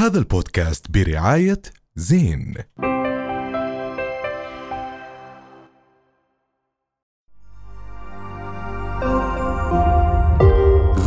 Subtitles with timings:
[0.00, 1.62] هذا البودكاست برعاية
[1.96, 2.54] زين.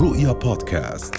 [0.01, 1.15] رؤيا بودكاست.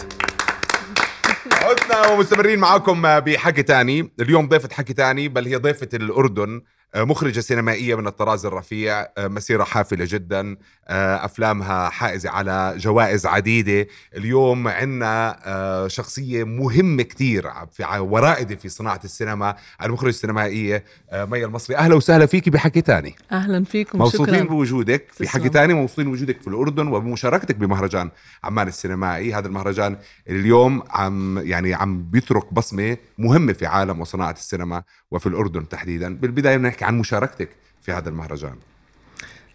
[1.53, 4.13] عدنا ومستمرين معاكم بحكي تاني.
[4.21, 6.63] اليوم ضيفة حكي تاني بل هي ضيفة الأردن.
[6.97, 10.57] مخرجة سينمائية من الطراز الرفيع مسيرة حافلة جدا
[10.89, 13.87] أفلامها حائزة على جوائز عديدة.
[14.17, 21.77] اليوم عندنا شخصية مهمة كتير في ورائدة في صناعة السينما المخرجة السينمائية مي المصري.
[21.77, 23.15] أهلا وسهلا فيك بحكي تاني.
[23.33, 25.49] أهلا فيكم مبسوطين شكرا بوجودك في حكي.
[25.49, 28.11] تاني مبسوطين بوجودك في الأردن وبمشاركتك بمهرجان
[28.45, 29.35] عمان السينمائي.
[29.35, 29.97] هذا المهرجان
[30.29, 36.17] اليوم عم يعني عم بيترك بصمة مهمة في عالم وصناعة السينما وفي الأردن تحديدا.
[36.17, 37.49] بالبداية عن مشاركتك
[37.83, 38.55] في هذا المهرجان.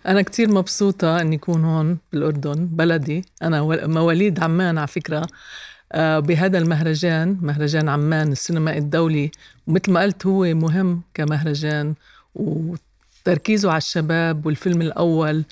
[0.07, 3.25] أنا كتير مبسوطة إني اكون هون بالأردن بلدي.
[3.43, 5.27] أنا و- مواليد عمان على فكرة.
[5.91, 9.31] آه، بهذا المهرجان مهرجان عمان السينمائي الدولي
[9.67, 11.93] ومثل ما قلت هو مهم كمهرجان
[12.35, 15.43] وتركيزه على الشباب والفيلم الأول.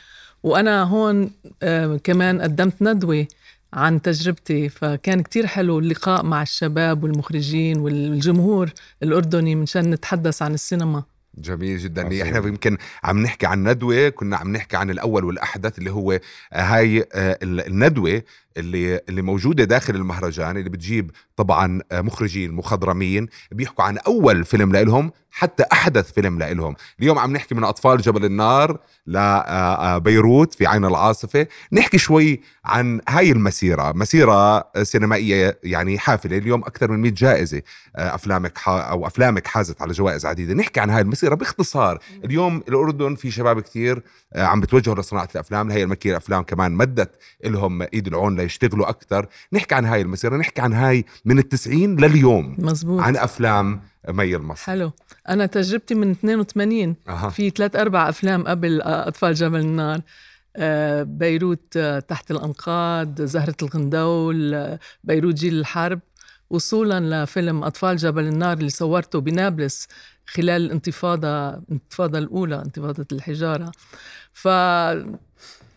[0.44, 1.32] وأنا هون
[1.64, 3.28] آه، كمان قدمت ندوة
[3.74, 8.70] عن تجربتي فكان كتير حلو اللقاء مع الشباب والمخرجين والجمهور
[9.04, 11.04] الأردني منشان نتحدث عن السينما.
[11.38, 12.22] جميل جدا عظيم.
[12.22, 16.20] إحنا يمكن عم نحكي عن ندوة كنا عم نحكي عن الأول والاحدث اللي هو آه،
[16.54, 18.22] هاي آه، ال- الندوة
[18.58, 24.72] اللي اللي موجودة داخل المهرجان اللي بتجيب طبعا آه، مخرجين مخضرمين بيحكوا عن أول فيلم
[24.72, 26.76] لإلهم حتى أحدث فيلم لإلهم.
[27.00, 31.48] اليوم عم نحكي من أطفال جبل النار لبيروت في عين العاصفة.
[31.72, 33.92] نحكي شوي عن هاي المسيرة.
[33.92, 36.38] مسيرة آه، سينمائية يعني حافلة.
[36.38, 37.62] اليوم أكثر من 100 جائزة
[37.96, 40.54] آه، أفلامك أو أفلامك حازت على جوائز عديدة.
[40.54, 42.00] نحكي عن هاي المسيرة باختصار.
[42.26, 45.68] اليوم الأردن في شباب كثير آه، عم بتوجهوا لصناعة الأفلام.
[45.68, 47.12] الهيئه الملكيه للافلام كمان مدت
[47.46, 52.56] لهم إيد العون ليشتغلوا أكثر نحكي عن هاي المسيرة نحكي عن هاي من التسعين لليوم.
[52.60, 53.02] مزبوط.
[53.02, 54.92] عن أفلام مي المصري حلو.
[55.30, 57.30] أنا تجربتي من 82 أها.
[57.30, 60.02] في ثلاث أربع أفلام قبل آه، أطفال جبل النار.
[60.56, 66.00] آه، بيروت آه، تحت الأنقاض زهرة الغندول بيروت جيل الحرب.
[66.50, 69.88] وصولا لفيلم أطفال جبل النار اللي صورته بنابلس
[70.26, 73.72] خلال الانتفاضة الانتفاضة الأولى انتفاضة الحجارة.
[74.34, 74.48] ف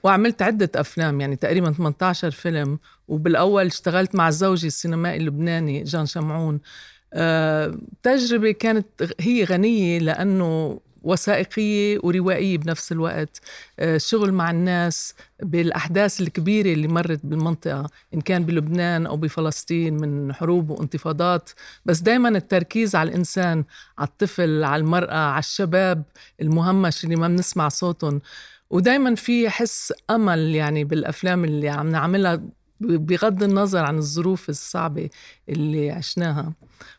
[0.02, 2.78] وعملت عدة أفلام يعني تقريبا 18 فيلم
[3.08, 6.60] وبالأول اشتغلت مع زوجي السينمائي اللبناني جان شمعون.
[7.14, 8.86] آه، تجربة كانت
[9.20, 13.40] هي غنية لأنه وثائقية وروائية بنفس الوقت.
[13.78, 20.32] آه، شغل مع الناس بالأحداث الكبيرة اللي مرت بالمنطقة إن كان بلبنان أو بفلسطين من
[20.34, 21.50] حروب وانتفاضات.
[21.84, 23.64] بس دايما التركيز على الإنسان
[23.98, 26.02] على الطفل على المرأة على الشباب
[26.40, 28.20] المهمش اللي ما بنسمع صوتهم.
[28.70, 32.42] ودايما في حس أمل يعني بالأفلام اللي عم نعملها
[32.80, 35.10] بغض النظر عن الظروف الصعبة
[35.48, 36.52] اللي عشناها.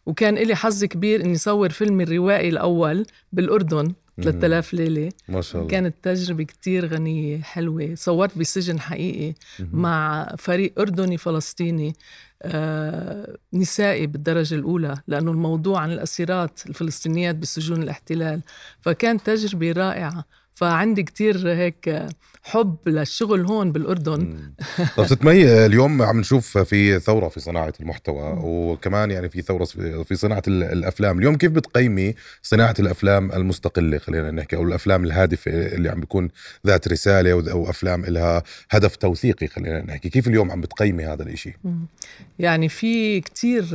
[0.06, 5.12] وكان إلي حظ كبير إني صور فيلمي الروائي الأول بالأردن 3000 ليلة.
[5.30, 5.72] ما شاء الله.
[5.72, 7.96] كانت تجربة كتير غنية حلوة.
[7.96, 9.34] صورت بسجن حقيقي
[9.74, 11.94] مع فريق أردني فلسطيني
[12.44, 18.42] آه نسائي بالدرجة الأولى لأنه الموضوع عن الأسيرات الفلسطينيات بسجون الاحتلال.
[18.82, 20.26] فكانت تجربة رائعة.
[20.62, 22.06] فعندي كتير هيك
[22.44, 24.52] حب للشغل هون بالأردن.
[24.98, 29.66] طب ست مي اليوم عم نشوف في ثورة في صناعة المحتوى وكمان يعني في ثورة
[30.04, 31.20] في صناعة ال- الأفلام.
[31.20, 36.30] اليوم كيف بتقيمي صناعة الأفلام المستقلة؟ خلينا نحكي أو الأفلام الهادفة اللي عم بيكون
[36.68, 40.10] ذات رسالة أو أفلام لها هدف توثيقي خلينا نحكي.
[40.10, 41.58] كيف اليوم عم بتقيمي هذا الإشي؟
[42.40, 43.66] يعني في كتير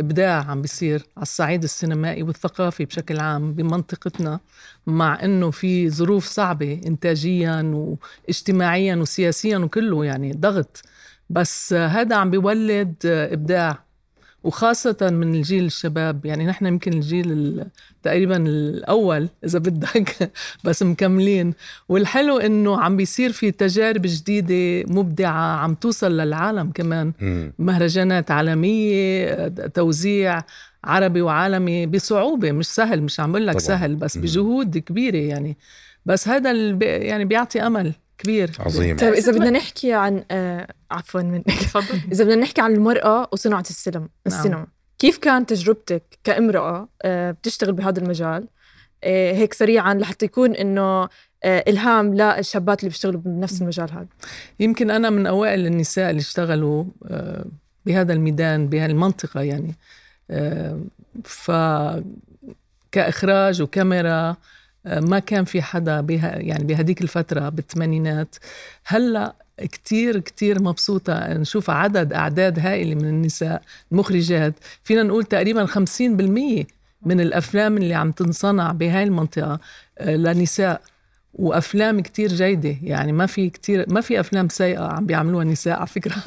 [0.00, 4.40] إبداع عم بيصير على الصعيد السينمائي والثقافي بشكل عام بمنطقتنا.
[4.86, 7.62] مع إنه في ظروف صعبة إنتاجيا
[8.28, 10.82] واجتماعيا وسياسيا وكله يعني ضغط.
[11.30, 13.85] بس هذا عم بيولد إبداع.
[14.44, 17.66] وخاصة من الجيل الشباب يعني نحن يمكن الجيل ال-
[18.02, 20.30] تقريبا الأول إذا بدك
[20.64, 21.54] بس مكملين
[21.88, 27.12] والحلو إنه عم بيصير في تجارب جديدة مبدعة عم توصل للعالم كمان.
[27.58, 30.42] مهرجانات عالمية توزيع
[30.84, 33.58] عربي وعالمي بصعوبة مش سهل مش عم بقول لك.
[33.58, 34.16] سهل بس.
[34.18, 35.56] بجهود كبيرة يعني
[36.06, 36.52] بس هذا.
[36.84, 38.50] يعني بيعطي أمل كبير.
[38.60, 38.96] عظيم.
[38.96, 42.00] طيب إذا بدنا نحكي عن آه عفوا منك تفضل.
[42.12, 44.66] إذا بدنا نحكي عن المرأة وصناعة السينما السينما
[44.98, 48.48] كيف كان تجربتك كامرأة آه بتشتغل بهذا المجال؟
[49.04, 51.08] آه هيك سريعا لحتى يكون إنه
[51.44, 54.06] آه إلهام للشابات اللي بيشتغلوا بنفس المجال هذا.
[54.60, 57.44] يمكن أنا من أوائل النساء اللي اشتغلوا آه،
[57.86, 59.74] بهذا الميدان بهالمنطقة يعني.
[60.30, 60.80] آه،
[61.24, 61.50] ف
[62.92, 64.36] كإخراج وكاميرا آه،
[64.86, 68.36] ما كان في حدا بها يعني بهديك الفترة بالثمانينات.
[68.84, 73.62] هلأ كتير كتير مبسوطة نشوف عدد أعداد هائلة من النساء
[73.92, 74.54] المخرجات
[74.84, 76.66] فينا نقول تقريبا 50%
[77.02, 79.60] من الأفلام اللي عم تنصنع بهاي المنطقة
[79.98, 80.80] آه، لنساء.
[81.34, 82.76] وأفلام كتير جيدة.
[82.82, 86.14] يعني ما في كتير ما في أفلام سيئة عم بيعملوها النساء على فكرة.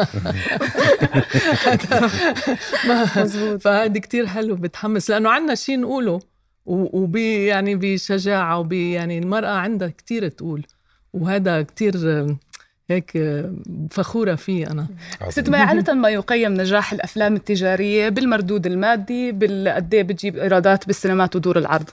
[3.23, 5.09] مزبوط فهذا كتير حلو بتحمس.
[5.09, 6.19] لأنه عندنا شيء نقوله.
[6.65, 10.65] وبي يعني بشجاعة وبي يعني المرأة عندها كتير تقول
[11.13, 11.95] وهذا كتير
[12.89, 13.11] هيك
[13.91, 14.87] فخورة فيه أنا.
[15.29, 21.35] ست مي عادة ما يقيم نجاح الأفلام التجارية بالمردود المادي بالقد إيه بتجيب إيرادات بالسينمات
[21.35, 21.89] ودور العرض.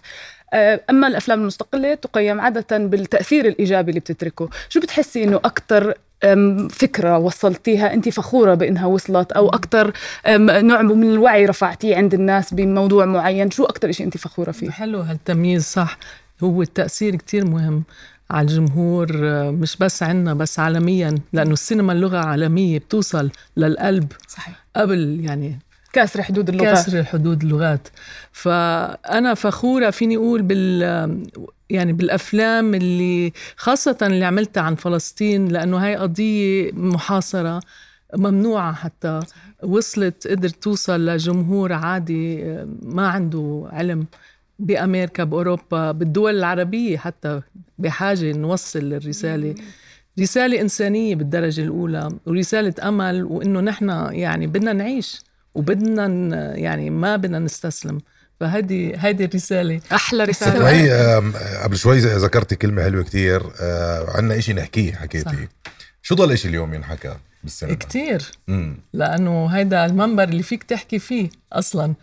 [0.53, 4.49] آه، أما الأفلام المستقلة تقيم عادة بالتأثير الإيجابي اللي بتتركه.
[4.69, 5.95] شو بتحسي إنه أكثر
[6.71, 9.93] فكرة وصلتيها أنت فخورة بأنها وصلت أو أكثر
[10.39, 15.01] نوع من الوعي رفعتيه عند الناس بموضوع معين؟ شو أكثر شيء أنت فخورة فيه؟ حلو
[15.01, 15.99] هالتمييز صح.
[16.43, 17.83] هو التأثير كتير مهم
[18.31, 24.65] على الجمهور آه، مش بس عنا بس عالميا لأنه السينما اللغة عالمية بتوصل للقلب صحيح.
[24.77, 25.59] قبل يعني
[25.93, 26.87] كسر حدود اللغات.
[26.87, 27.89] كسر حدود اللغات.
[28.33, 31.23] فأنا فخورة فيني أقول بال
[31.71, 37.61] يعني بالأفلام اللي خاصة اللي عملتها عن فلسطين لأنه هاي قضية محاصرة
[38.17, 39.21] ممنوعة حتى
[39.63, 42.45] وصلت قدرت توصل لجمهور عادي
[42.83, 44.07] ما عنده علم
[44.59, 47.41] بأمريكا بأوروبا بالدول العربية حتى
[47.79, 49.55] بحاجة نوصل الرسالة
[50.21, 55.21] رسالة إنسانية بالدرجة الأولى ورسالة أمل وإنه نحن يعني بدنا نعيش
[55.55, 56.07] وبدنا
[56.57, 57.99] يعني ما بدنا نستسلم.
[58.41, 59.81] فهذه هذه الرسالة.
[59.93, 60.71] أحلى رسالة.
[60.71, 61.23] هي
[61.63, 63.43] قبل شوي ذكرتي كلمة حلوة كتير.
[63.61, 65.49] آه، عندنا إشي نحكيه حكيتي.
[66.03, 68.31] شو ضل إشي اليوم ينحكى بالسينما؟ كتير.
[68.49, 68.77] مم.
[68.93, 71.95] لأنه هيدا المنبر اللي فيك تحكي فيه أصلا.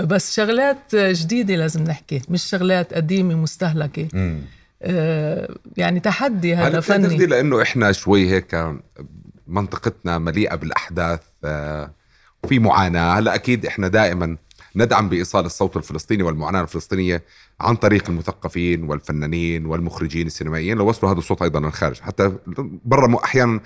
[0.00, 4.08] بس شغلات جديدة لازم نحكي مش شغلات قديمة مستهلكة.
[4.12, 4.40] مم.
[4.82, 7.26] آه يعني تحدي هذا فني.
[7.26, 8.74] لأنه إحنا شوي هيك
[9.46, 11.90] منطقتنا مليئة بالأحداث آه
[12.44, 13.18] وفي معاناة.
[13.18, 14.36] هلأ أكيد إحنا دائما
[14.76, 17.22] ندعم بإيصال الصوت الفلسطيني والمعاناة الفلسطينية
[17.60, 20.78] عن طريق المثقفين والفنانين والمخرجين السينمائيين.
[20.78, 22.32] لوصلوا هذا الصوت أيضا للخارج حتى
[22.84, 23.60] برا أحيانا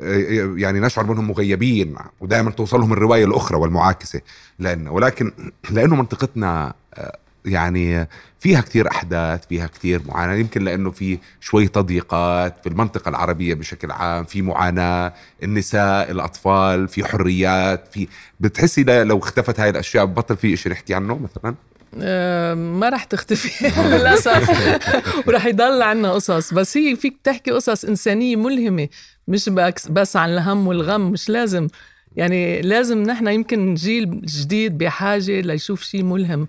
[0.00, 4.20] آه، يعني نشعر منهم مغيبين ودائما توصلهم الرواية الأخرى والمعاكسة
[4.58, 5.32] لأن ولكن
[5.70, 8.08] لأنه منطقتنا آه، يعني
[8.38, 13.90] فيها كثير أحداث فيها كثير معاناة يمكن لأنه في شوي تضييقات في المنطقة العربية بشكل
[13.90, 15.12] عام في معاناة
[15.42, 18.08] النساء الأطفال في حريات في
[18.40, 21.54] بتحسي لو اختفت هاي الأشياء بطل في شيء نحكي عنه مثلا؟
[22.00, 24.50] أه ما رح تختفي للأسف.
[25.28, 26.54] ورح يضل عنا قصص.
[26.54, 28.88] بس هي فيك تحكي قصص إنسانية ملهمة
[29.28, 29.48] مش
[29.90, 31.68] بس عن الهم والغم مش لازم.
[32.16, 36.48] يعني لازم نحن يمكن جيل جديد بحاجة ليشوف شيء ملهم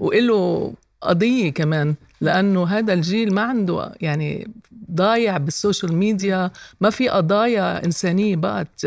[0.00, 4.48] وإله قضية كمان لأنه هذا الجيل ما عنده يعني
[4.92, 6.50] ضايع بالسوشيال ميديا
[6.80, 8.86] ما في قضايا إنسانية بقت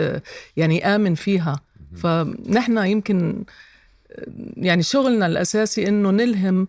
[0.58, 1.60] يعني آمن فيها.
[1.96, 3.44] فنحن يمكن
[4.58, 6.68] يعني شغلنا الأساسي إنه نلهم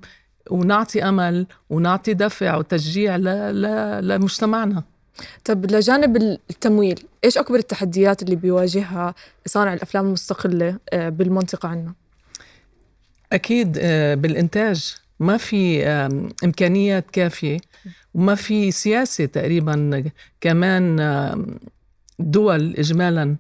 [0.51, 3.17] ونعطي أمل ونعطي دفع وتشجيع
[4.01, 4.83] لمجتمعنا.
[5.45, 6.17] طب لجانب
[6.51, 9.15] التمويل إيش أكبر التحديات اللي بيواجهها
[9.47, 11.95] صانع الأفلام المستقلة آه، بالمنطقة عندنا
[13.33, 15.87] أكيد آه، بالإنتاج ما في
[16.45, 17.59] إمكانيات كافية
[18.15, 20.05] وما في سياسة تقريبا
[20.41, 20.97] كمان
[22.19, 23.37] دول اجمالا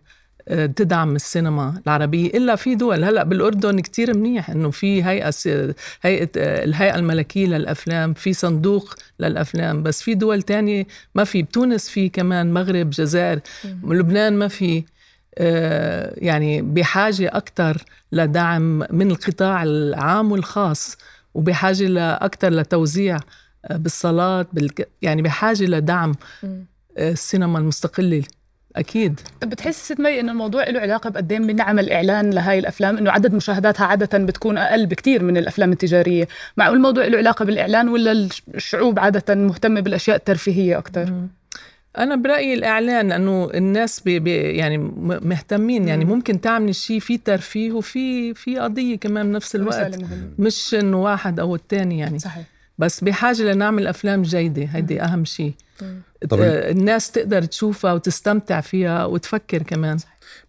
[0.49, 3.05] تدعم السينما العربية إلا في دول.
[3.05, 5.33] هلأ بالأردن كتير منيح إنه في هيئة
[6.03, 11.43] هيئة آه، الهيئة الملكية للأفلام في صندوق للأفلام بس في دول تانية ما في.
[11.43, 13.41] بتونس في كمان مغرب جزائر
[13.85, 14.85] لبنان ما في.
[15.39, 20.97] آه، يعني بحاجة أكثر لدعم من القطاع العام والخاص
[21.35, 23.19] وبحاجة لأكثر لتوزيع
[23.71, 24.89] بالصلاة بالك...
[25.03, 26.15] يعني بحاجة لدعم
[26.99, 28.23] السينما المستقلة.
[28.77, 29.21] أكيد.
[29.45, 33.35] بتحس ست مي إنه الموضوع له علاقة بقد إيه بنعمل إعلان لهي الأفلام؟ إنه عدد
[33.35, 36.29] مشاهداتها عادة بتكون أقل بكثير من الأفلام التجارية.
[36.57, 41.13] معقول الموضوع له علاقة بالإعلان ولا الشعوب عادة مهتمة بالأشياء الترفيهية أكثر
[41.99, 44.79] أنا برأيي الإعلان انه الناس بي بي يعني
[45.23, 49.99] مهتمين يعني ممكن تعمل شيء في ترفيه وفي في قضية كمان بنفس الوقت.
[50.39, 52.19] مش إنه واحد أو الثاني يعني.
[52.19, 52.45] صحيح.
[52.79, 55.53] بس بحاجة لنعمل أفلام جيدة هيدي أهم شيء.
[56.29, 56.45] طبعا.
[56.47, 59.99] الناس تقدر تشوفها وتستمتع فيها وتفكر كمان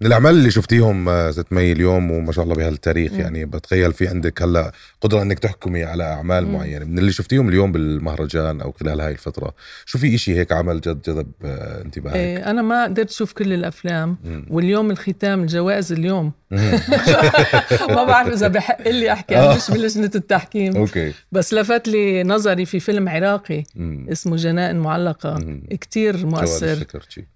[0.01, 3.19] من الأعمال اللي شفتيهم آه، ست مي اليوم وما شاء الله بهالتاريخ مم.
[3.19, 4.71] يعني بتخيل في عندك هلأ
[5.01, 6.53] قدرة إنك تحكمي على أعمال مم.
[6.53, 9.53] معينة من اللي شفتيهم اليوم بالمهرجان أو خلال هاي الفترة
[9.85, 13.53] شو في إشي هيك عمل جد جذب آه، انتباهك إيه أنا ما قدرت أشوف كل
[13.53, 14.45] الأفلام مم.
[14.49, 16.31] واليوم الختام الجوائز اليوم.
[17.95, 19.45] ما بعرف إذا بحق لي أحكي آه.
[19.45, 24.05] أنا مش بلجنه التحكيم أوكي بس لفت لي نظري في فيلم عراقي مم.
[24.11, 25.58] اسمه جنائن معلقة مم.
[25.81, 26.85] كتير مؤثر.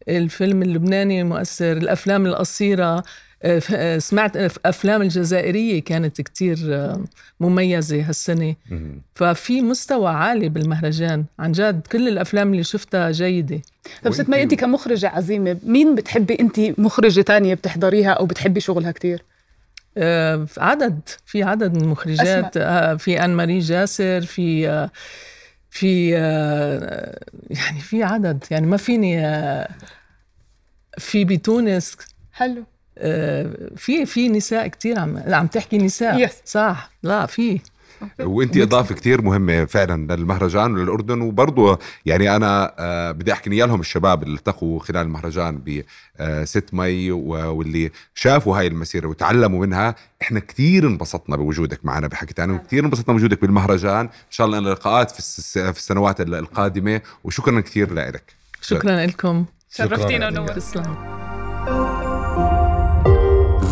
[0.10, 3.04] الفيلم اللبناني مؤثر الأفلام القصيرة
[3.46, 7.04] آه، آه، سمعت أفلام الجزائرية كانت كتير آه،
[7.40, 8.56] مميزة هالسنة.
[8.70, 9.02] مم.
[9.16, 11.26] ففي مستوى عالي بالمهرجان.
[11.40, 13.62] عن جد كل الأفلام اللي شفتها جيدة.
[14.04, 18.92] طب ست مي انت كمخرجة عظيمة مين بتحبي انت مخرجة تانية بتحضريها أو بتحبي شغلها
[18.92, 19.24] كتير
[19.98, 21.00] آه، عدد.
[21.26, 22.58] في عدد من المخرجات.
[22.58, 24.90] آه، في ان ماري جاسر في آه،
[25.74, 29.70] في آه، يعني في عدد يعني ما فيني آه،
[30.98, 31.98] في بتونس
[32.32, 32.64] حلو.
[32.98, 36.28] آه، في في نساء كتير عم عم تحكي نساء.
[36.28, 36.32] Yes.
[36.46, 36.92] صح.
[37.04, 37.60] لا في.
[38.20, 44.24] وأنت إضافة كتير مهمة فعلا للمهرجان وللأردن وبرضه يعني أنا آه بدي أحكي نيالهم الشباب
[44.24, 45.82] اللي التقوا خلال المهرجان ب
[46.18, 49.96] آه ست مي واللي شافوا هاي المسيرة وتعلموا منها.
[50.22, 54.00] إحنا كتير انبسطنا بوجودك معنا بحكي تاني وكتير انبسطنا بوجودك بالمهرجان.
[54.06, 57.02] إن شاء الله لقاءات في, الس- في السنوات ال- القادمة.
[57.24, 58.24] وشكرا كتير لك
[58.62, 59.46] شكرا لكم.
[59.70, 60.28] شرفتينا.
[60.28, 60.96] ونورتينا تسلم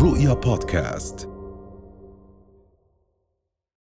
[0.02, 1.28] رؤيا بودكاست.